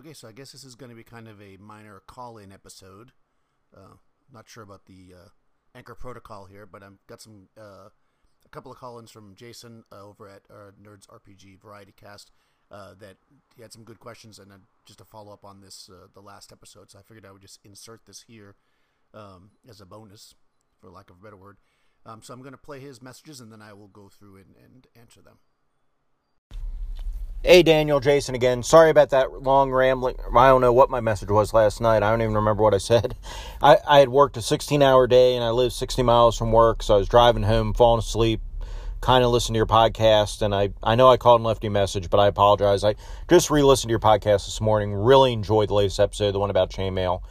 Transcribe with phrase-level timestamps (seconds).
[0.00, 3.12] Okay, so I guess this is going to be kind of a minor call-in episode.
[3.76, 3.96] Uh,
[4.32, 5.28] not sure about the uh,
[5.74, 7.90] Anchor protocol here, but I've got some uh,
[8.46, 12.30] a couple of call-ins from Jason uh, over at uh, Nerds RPG Variety Cast
[12.70, 13.18] uh, that
[13.54, 14.50] he had some good questions, and
[14.86, 16.90] just a follow up on this the last episode.
[16.90, 18.54] So I figured I would just insert this here
[19.12, 20.34] um, as a bonus,
[20.80, 21.58] for lack of a better word.
[22.06, 24.54] Um, so I'm going to play his messages, and then I will go through and,
[24.64, 25.40] and answer them.
[27.42, 28.62] Hey, Daniel, Jason again.
[28.62, 30.16] Sorry about that long rambling.
[30.36, 32.02] I don't know what my message was last night.
[32.02, 33.16] I don't even remember what I said.
[33.62, 36.82] I, I had worked a 16 hour day and I lived 60 miles from work,
[36.82, 38.42] so I was driving home, falling asleep,
[39.00, 40.42] kind of listening to your podcast.
[40.42, 42.84] And I, I know I called and left you a message, but I apologize.
[42.84, 42.96] I
[43.26, 44.92] just re listened to your podcast this morning.
[44.92, 47.22] Really enjoyed the latest episode, the one about chainmail.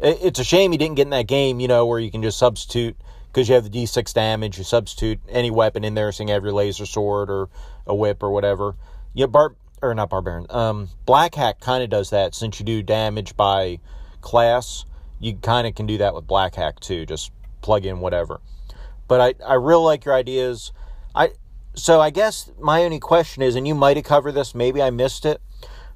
[0.00, 2.24] It, it's a shame you didn't get in that game, you know, where you can
[2.24, 2.96] just substitute
[3.28, 6.42] because you have the d6 damage, you substitute any weapon in there, so you have
[6.42, 7.48] your laser sword or
[7.86, 8.74] a whip or whatever.
[9.14, 10.46] Yeah, Bar or not barbarian.
[10.48, 13.80] Um, Black Hack kind of does that since you do damage by
[14.20, 14.84] class.
[15.20, 17.04] You kind of can do that with Black Hack too.
[17.04, 18.40] Just plug in whatever.
[19.08, 20.72] But I I really like your ideas.
[21.14, 21.32] I
[21.74, 24.90] so I guess my only question is, and you might have covered this, maybe I
[24.90, 25.40] missed it.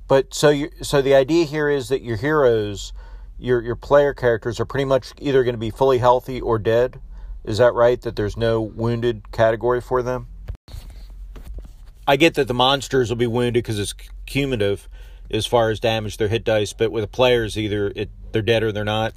[0.08, 2.92] But so you so the idea here is that your heroes,
[3.38, 7.00] your your player characters are pretty much either going to be fully healthy or dead.
[7.44, 8.00] Is that right?
[8.02, 10.26] That there's no wounded category for them?
[12.06, 13.94] I get that the monsters will be wounded because it's
[14.26, 14.88] cumulative
[15.30, 18.62] as far as damage their hit dice, but with the players, either it, they're dead
[18.62, 19.14] or they're not.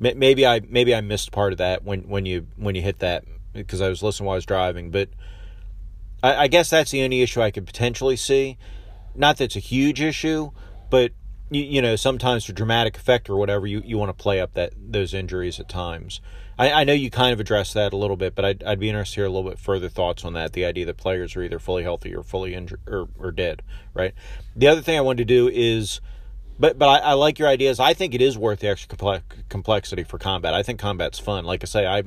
[0.00, 3.24] Maybe I maybe I missed part of that when, when you when you hit that
[3.52, 4.90] because I was listening while I was driving.
[4.90, 5.10] But
[6.24, 8.58] I, I guess that's the only issue I could potentially see.
[9.14, 10.50] Not that it's a huge issue,
[10.90, 11.12] but
[11.50, 14.54] you, you know sometimes for dramatic effect or whatever, you, you want to play up
[14.54, 16.20] that those injuries at times.
[16.58, 18.88] I, I know you kind of addressed that a little bit, but I'd, I'd be
[18.88, 20.52] interested to hear a little bit further thoughts on that.
[20.52, 23.62] The idea that players are either fully healthy or fully injured or, or dead,
[23.94, 24.14] right?
[24.54, 26.00] The other thing I wanted to do is,
[26.58, 27.80] but but I, I like your ideas.
[27.80, 28.96] I think it is worth the extra
[29.48, 30.54] complexity for combat.
[30.54, 31.44] I think combat's fun.
[31.44, 32.02] Like I say, I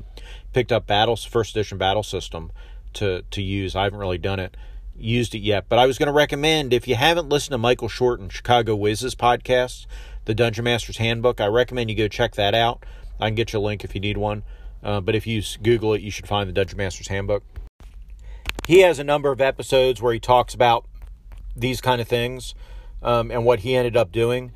[0.54, 2.52] picked up battles first edition battle system
[2.94, 3.76] to to use.
[3.76, 4.56] I haven't really done it
[4.98, 7.90] used it yet, but I was going to recommend if you haven't listened to Michael
[7.90, 9.86] Shorten Chicago Wiz's podcast,
[10.26, 12.84] the Dungeon Master's Handbook, I recommend you go check that out.
[13.20, 14.44] I can get you a link if you need one.
[14.84, 17.44] Uh, but if you Google it, you should find the Dungeon Master's Handbook.
[18.68, 20.86] He has a number of episodes where he talks about
[21.56, 22.54] these kind of things
[23.02, 24.52] um, and what he ended up doing.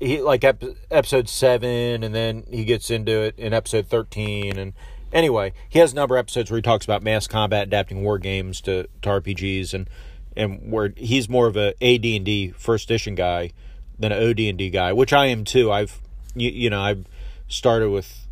[0.00, 4.56] He like ep- episode seven, and then he gets into it in episode thirteen.
[4.56, 4.74] And
[5.12, 8.18] anyway, he has a number of episodes where he talks about mass combat, adapting war
[8.18, 9.90] games to, to RPGs, and
[10.36, 13.50] and where he's more of a AD and D first edition guy
[13.98, 15.72] than an OD and D guy, which I am too.
[15.72, 16.00] I've
[16.36, 17.04] you, you know I've
[17.48, 18.26] started with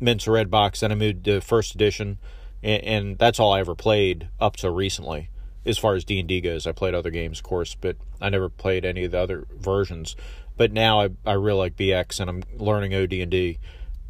[0.00, 2.18] Mentzer Red Box, then I moved to First Edition,
[2.62, 5.30] and, and that's all I ever played up to recently.
[5.64, 8.30] As far as D and D goes, I played other games, of course, but I
[8.30, 10.16] never played any of the other versions.
[10.56, 13.58] But now I I really like BX, and I'm learning OD and D.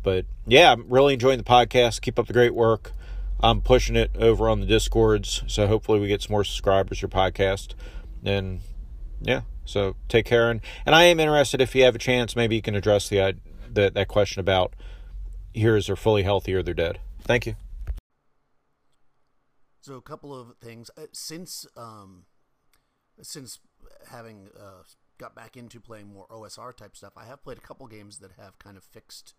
[0.03, 2.01] But yeah, I'm really enjoying the podcast.
[2.01, 2.93] Keep up the great work.
[3.43, 7.03] I'm pushing it over on the discords, so hopefully we get some more subscribers to
[7.03, 7.75] your podcast.
[8.25, 8.61] And
[9.21, 10.51] yeah, so take care.
[10.51, 13.35] And, and I am interested if you have a chance, maybe you can address the
[13.75, 14.75] that that question about
[15.53, 16.99] here's they're fully healthy or they're dead.
[17.23, 17.57] Thank you.
[19.81, 22.25] So a couple of things uh, since um,
[23.23, 23.59] since
[24.11, 24.83] having uh,
[25.19, 28.33] got back into playing more OSR type stuff, I have played a couple games that
[28.39, 29.35] have kind of fixed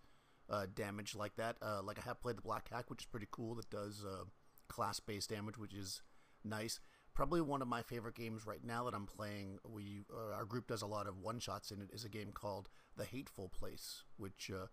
[0.50, 1.58] uh, damage like that.
[1.62, 3.56] Uh, like I have played the Black Hack, which is pretty cool.
[3.56, 4.26] That does uh,
[4.68, 6.02] class based damage, which is
[6.44, 6.80] nice.
[7.14, 9.60] Probably one of my favorite games right now that I'm playing.
[9.68, 11.90] We uh, our group does a lot of one shots in it.
[11.94, 14.68] Is a game called The Hateful Place, which uh,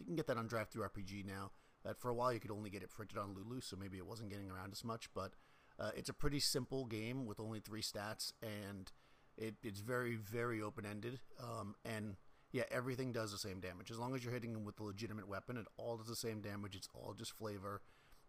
[0.00, 1.50] you can get that on DriveThruRPG now.
[1.84, 4.06] That for a while you could only get it printed on Lulu, so maybe it
[4.06, 5.12] wasn't getting around as much.
[5.14, 5.34] But
[5.78, 8.90] uh, it's a pretty simple game with only three stats, and
[9.36, 11.20] it, it's very very open ended.
[11.42, 12.16] Um, and
[12.52, 15.28] yeah, everything does the same damage as long as you're hitting them with a legitimate
[15.28, 15.56] weapon.
[15.56, 16.76] It all does the same damage.
[16.76, 17.82] It's all just flavor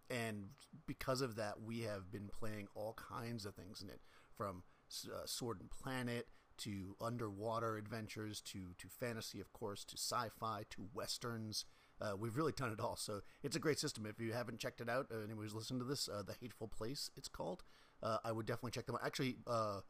[0.10, 0.50] and
[0.86, 4.02] because of that, we have been playing all kinds of things in it,
[4.36, 4.64] from
[5.06, 10.86] uh, Sword and Planet to underwater adventures to to fantasy, of course, to sci-fi to
[10.94, 11.66] westerns.
[12.02, 12.96] Uh, we've really done it all.
[12.96, 14.06] So it's a great system.
[14.06, 17.10] If you haven't checked it out, uh, anybody's listening to this, uh, the Hateful Place,
[17.16, 17.64] it's called.
[18.02, 19.06] Uh, I would definitely check them out.
[19.06, 19.82] Actually, uh,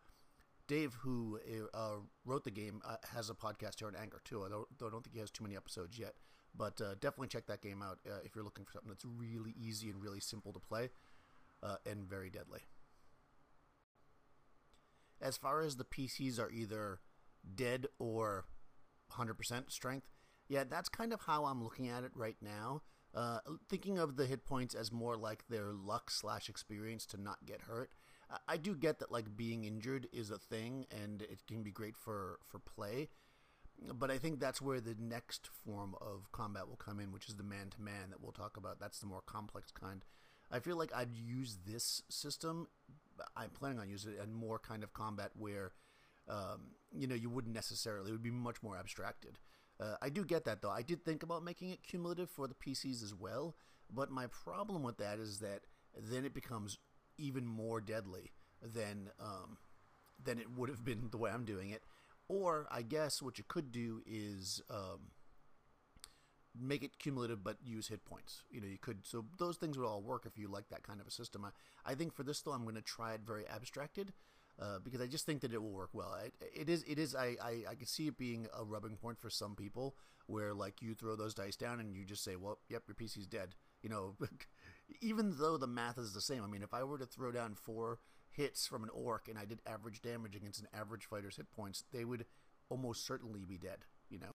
[0.68, 1.40] Dave, who
[1.74, 2.82] uh, wrote the game,
[3.14, 4.44] has a podcast here on Anchor too.
[4.46, 6.14] I don't, I don't think he has too many episodes yet.
[6.56, 9.56] But uh, definitely check that game out uh, if you're looking for something that's really
[9.60, 10.90] easy and really simple to play
[11.64, 12.62] uh, and very deadly.
[15.22, 17.00] As far as the PCs are either
[17.56, 18.46] dead or
[19.14, 20.08] 100% strength,
[20.48, 22.82] yeah, that's kind of how I'm looking at it right now.
[23.16, 23.40] Uh,
[23.70, 27.62] thinking of the hit points as more like their luck slash experience to not get
[27.62, 27.92] hurt.
[28.48, 31.96] I do get that like being injured is a thing and it can be great
[31.96, 33.10] for for play,
[33.94, 37.36] but I think that's where the next form of combat will come in, which is
[37.36, 38.80] the man to man that we'll talk about.
[38.80, 40.04] That's the more complex kind.
[40.52, 42.68] I feel like I'd use this system.
[43.36, 45.72] I'm planning on using it in more kind of combat where,
[46.30, 48.10] um, you know, you wouldn't necessarily.
[48.10, 49.40] It would be much more abstracted.
[49.80, 50.70] Uh, I do get that though.
[50.70, 53.56] I did think about making it cumulative for the PCs as well,
[53.92, 55.62] but my problem with that is that
[55.98, 56.78] then it becomes
[57.18, 58.32] even more deadly
[58.62, 59.58] than um,
[60.24, 61.84] than it would have been the way I'm doing it.
[62.28, 65.12] Or I guess what you could do is um,
[66.60, 68.44] make it cumulative but use hit points.
[68.50, 71.02] You know, you could so those things would all work if you like that kind
[71.02, 71.46] of a system.
[71.46, 74.14] I, I think for this though, I'm going to try it very abstracted.
[74.62, 76.16] Uh, because I just think that it will work well.
[76.24, 77.16] It, it is, it is.
[77.16, 79.96] I, I, I can see it being a rubbing point for some people,
[80.28, 83.26] where like you throw those dice down and you just say, "Well, yep, your PC's
[83.26, 84.16] dead." You know,
[85.02, 86.44] even though the math is the same.
[86.44, 87.98] I mean, if I were to throw down four
[88.36, 91.84] hits from an orc and I did average damage against an average fighter's hit points,
[91.92, 92.26] they would
[92.70, 94.32] almost certainly be dead, you know?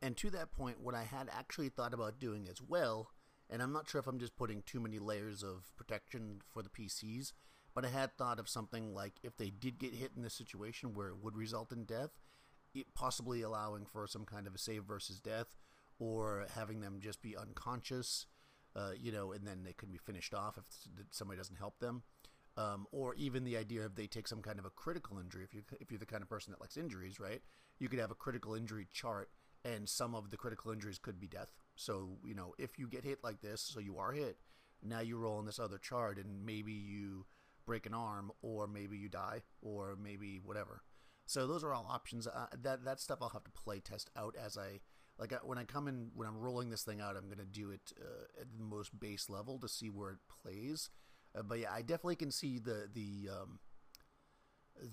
[0.00, 3.10] And to that point, what I had actually thought about doing as well,
[3.48, 6.68] and I'm not sure if I'm just putting too many layers of protection for the
[6.68, 7.32] PCs,
[7.74, 10.94] but I had thought of something like if they did get hit in this situation
[10.94, 12.10] where it would result in death,
[12.74, 15.54] it possibly allowing for some kind of a save versus death,
[15.98, 18.26] or having them just be unconscious,
[18.74, 20.64] uh, you know, and then they could be finished off if
[21.10, 22.02] somebody doesn't help them
[22.56, 25.44] um, or even the idea of they take some kind of a critical injury.
[25.44, 27.40] If you if you're the kind of person that likes injuries, right?
[27.78, 29.30] You could have a critical injury chart,
[29.64, 31.52] and some of the critical injuries could be death.
[31.74, 34.38] So you know, if you get hit like this, so you are hit,
[34.82, 37.26] now you roll on this other chart, and maybe you
[37.64, 40.82] break an arm, or maybe you die, or maybe whatever.
[41.26, 42.26] So those are all options.
[42.26, 44.80] Uh, that that stuff I'll have to play test out as I
[45.18, 47.16] like when I come in when I'm rolling this thing out.
[47.16, 50.90] I'm to do it uh, at the most base level to see where it plays
[51.36, 53.58] uh, but yeah, I definitely can see the the um,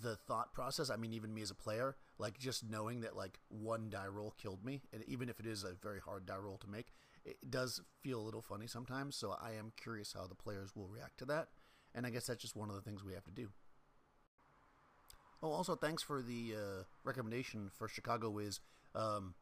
[0.02, 0.90] the thought process.
[0.90, 4.34] I mean, even me as a player, like just knowing that like one die roll
[4.42, 6.94] killed me, and even if it is a very hard die roll to make,
[7.26, 9.16] it does feel a little funny sometimes.
[9.16, 11.50] So I am curious how the players will react to that,
[11.94, 13.50] and I guess that's just one of the things we have to do.
[15.42, 18.60] Oh, also thanks for the uh, recommendation for Chicago Wiz.
[18.94, 19.36] Um,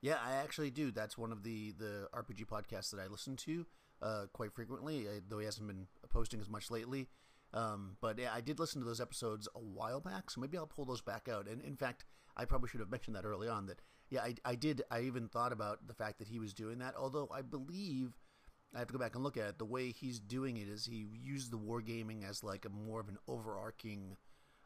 [0.00, 0.90] yeah, I actually do.
[0.90, 3.66] That's one of the the RPG podcasts that I listen to
[4.02, 7.08] uh, quite frequently, uh, though he hasn't been posting as much lately.
[7.54, 10.66] Um, but yeah, I did listen to those episodes a while back, so maybe I'll
[10.66, 11.48] pull those back out.
[11.48, 12.04] And in fact,
[12.36, 13.66] I probably should have mentioned that early on.
[13.66, 14.82] That yeah, I, I did.
[14.90, 16.94] I even thought about the fact that he was doing that.
[16.96, 18.12] Although I believe
[18.74, 19.58] I have to go back and look at it.
[19.58, 23.08] The way he's doing it is he used the wargaming as like a more of
[23.08, 24.16] an overarching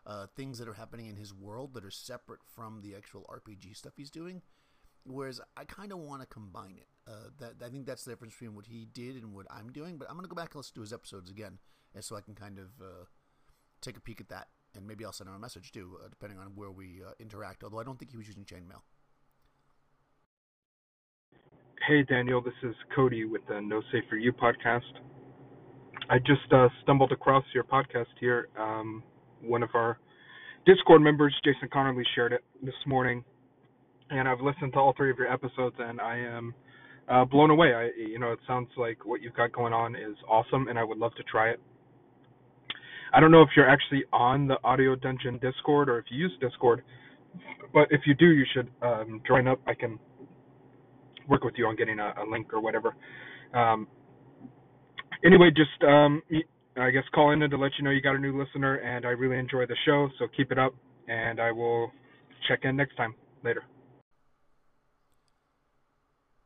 [0.05, 3.77] uh, things that are happening in his world that are separate from the actual RPG
[3.77, 4.43] stuff he's doing.
[5.05, 6.89] Whereas I kind of want to combine it.
[7.07, 9.97] Uh, that I think that's the difference between what he did and what I'm doing.
[9.97, 11.59] But I'm to go back and listen to his episodes again,
[11.95, 13.05] and so I can kind of uh,
[13.81, 16.39] take a peek at that, and maybe I'll send him a message too, uh, depending
[16.39, 17.65] on where we uh, interact.
[17.65, 18.83] Although I don't think he was using chainmail.
[21.87, 24.81] Hey Daniel, this is Cody with the No Safe for You podcast.
[26.11, 28.49] I just uh, stumbled across your podcast here.
[28.59, 29.03] Um,
[29.43, 29.99] one of our
[30.67, 33.25] Discord members, Jason Connerly, shared it this morning
[34.11, 36.55] and I've listened to all three of your episodes, and I am
[37.11, 37.75] uh, blown away.
[37.75, 40.85] I, you know, it sounds like what you've got going on is awesome, and I
[40.85, 41.61] would love to try it.
[43.13, 46.33] I don't know if you're actually on the Audio Dungeon Discord or if you use
[46.41, 46.83] Discord,
[47.75, 49.61] but if you do, you should um, join up.
[49.67, 49.99] I can
[51.29, 52.95] work with you on getting a, a link or whatever.
[53.53, 53.89] Um,
[55.25, 56.23] anyway, just um,
[56.77, 59.11] I guess call in to let you know you got a new listener, and I
[59.11, 60.09] really enjoy the show.
[60.21, 60.75] So keep it up,
[61.09, 61.91] and I will
[62.49, 63.15] check in next time.
[63.43, 63.65] Later.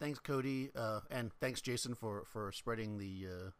[0.05, 3.51] Thanks, Cody, uh, and thanks, Jason, for for spreading the uh,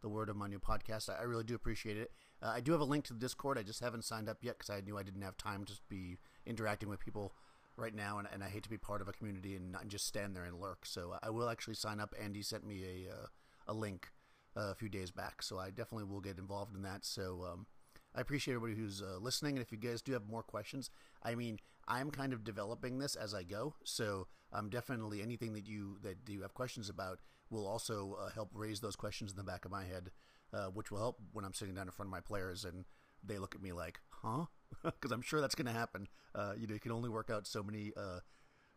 [0.00, 1.08] the word of my new podcast.
[1.08, 2.10] I, I really do appreciate it.
[2.42, 3.56] Uh, I do have a link to the Discord.
[3.56, 6.18] I just haven't signed up yet because I knew I didn't have time to be
[6.44, 7.34] interacting with people
[7.76, 10.04] right now, and, and I hate to be part of a community and not just
[10.04, 10.86] stand there and lurk.
[10.86, 12.16] So I will actually sign up.
[12.20, 13.26] Andy sent me a uh,
[13.68, 14.08] a link
[14.56, 17.04] uh, a few days back, so I definitely will get involved in that.
[17.04, 17.66] So um,
[18.14, 20.90] I appreciate everybody who's uh, listening, and if you guys do have more questions,
[21.22, 25.66] I mean, I'm kind of developing this as I go, so um, definitely anything that
[25.66, 29.42] you that you have questions about will also uh, help raise those questions in the
[29.42, 30.10] back of my head,
[30.52, 32.84] uh, which will help when I'm sitting down in front of my players and
[33.24, 34.46] they look at me like, "Huh?"
[34.82, 36.08] Because I'm sure that's going to happen.
[36.34, 38.20] Uh, you know, you can only work out so many uh,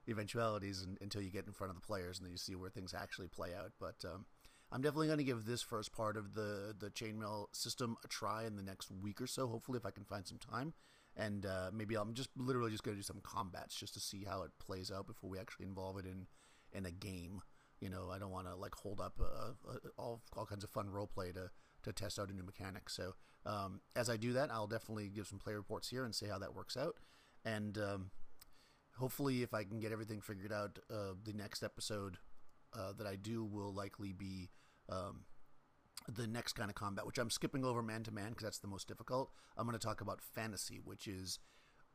[0.09, 2.69] eventualities and, until you get in front of the players and then you see where
[2.69, 3.71] things actually play out.
[3.79, 4.25] But um,
[4.75, 8.43] I'm definitely going to give this first part of the the chainmail system a try
[8.45, 9.47] in the next week or so.
[9.47, 10.73] Hopefully, if I can find some time
[11.15, 14.25] and uh, maybe I'm just literally just going to do some combats just to see
[14.25, 16.27] how it plays out before we actually involve it in
[16.73, 17.41] in a game.
[17.79, 20.69] You know, I don't want to like hold up uh, uh, all all kinds of
[20.71, 21.51] fun roleplay to
[21.83, 22.89] to test out a new mechanic.
[22.89, 23.13] So
[23.45, 26.39] um, as I do that, I'll definitely give some play reports here and see how
[26.39, 26.95] that works out.
[27.45, 28.11] And um,
[28.97, 32.17] hopefully, if I can get everything figured out, uh, the next episode
[32.77, 34.49] uh, that I do will likely be
[34.89, 35.21] um,
[36.07, 38.67] the next kind of combat, which I'm skipping over man to man because that's the
[38.67, 39.31] most difficult.
[39.57, 41.39] I'm going to talk about fantasy, which is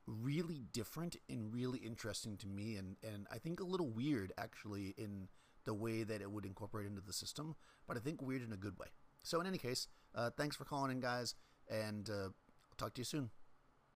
[0.07, 4.95] really different and really interesting to me, and and I think a little weird actually
[4.97, 5.29] in
[5.65, 7.55] the way that it would incorporate into the system,
[7.87, 8.89] but I think weird in a good way.
[9.23, 11.35] So in any case, uh, thanks for calling in, guys,
[11.69, 13.31] and uh, I'll talk to you soon.